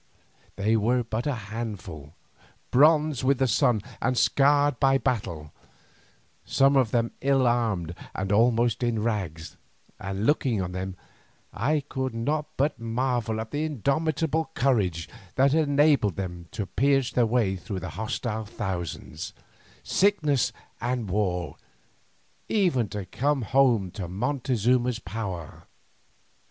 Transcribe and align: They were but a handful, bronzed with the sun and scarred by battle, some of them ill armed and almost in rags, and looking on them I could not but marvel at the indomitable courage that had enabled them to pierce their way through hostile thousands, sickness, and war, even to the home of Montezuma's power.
They 0.55 0.75
were 0.75 1.03
but 1.03 1.27
a 1.27 1.35
handful, 1.35 2.15
bronzed 2.71 3.23
with 3.23 3.37
the 3.37 3.45
sun 3.47 3.83
and 4.01 4.17
scarred 4.17 4.79
by 4.79 4.97
battle, 4.97 5.53
some 6.43 6.75
of 6.75 6.89
them 6.89 7.11
ill 7.21 7.45
armed 7.45 7.93
and 8.15 8.31
almost 8.31 8.81
in 8.81 9.03
rags, 9.03 9.57
and 9.99 10.25
looking 10.25 10.59
on 10.59 10.71
them 10.71 10.95
I 11.53 11.81
could 11.87 12.15
not 12.15 12.47
but 12.57 12.79
marvel 12.79 13.39
at 13.39 13.51
the 13.51 13.63
indomitable 13.63 14.49
courage 14.55 15.07
that 15.35 15.51
had 15.53 15.67
enabled 15.67 16.15
them 16.15 16.47
to 16.53 16.65
pierce 16.65 17.11
their 17.11 17.27
way 17.27 17.55
through 17.55 17.81
hostile 17.81 18.45
thousands, 18.45 19.33
sickness, 19.83 20.51
and 20.81 21.11
war, 21.11 21.57
even 22.49 22.89
to 22.89 23.05
the 23.11 23.17
home 23.51 23.91
of 23.99 24.09
Montezuma's 24.09 24.97
power. 24.97 25.67